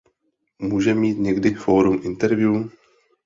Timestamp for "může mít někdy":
0.59-1.53